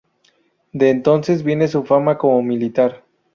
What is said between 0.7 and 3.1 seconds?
De entonces viene su fama como militar.